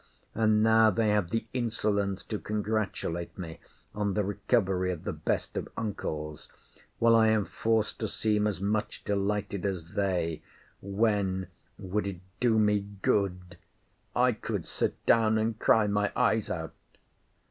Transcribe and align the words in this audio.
And 0.33 0.63
now 0.63 0.89
they 0.89 1.09
have 1.09 1.29
the 1.29 1.45
insolence 1.53 2.23
to 2.23 2.39
congratulate 2.39 3.37
me 3.37 3.59
on 3.93 4.15
the 4.15 4.23
recovery 4.23 4.91
of 4.91 5.03
the 5.03 5.13
best 5.13 5.55
of 5.55 5.69
uncles; 5.77 6.49
while 6.97 7.15
I 7.15 7.27
am 7.27 7.45
forced 7.45 7.99
to 7.99 8.07
seem 8.07 8.47
as 8.47 8.59
much 8.59 9.03
delighted 9.03 9.63
as 9.63 9.89
they, 9.91 10.41
when, 10.81 11.49
would 11.77 12.07
it 12.07 12.21
do 12.39 12.57
me 12.57 12.87
good, 13.03 13.59
I 14.15 14.31
could 14.31 14.65
sit 14.65 15.05
down 15.05 15.37
and 15.37 15.59
cry 15.59 15.85
my 15.85 16.11
eyes 16.15 16.49
out. 16.49 16.73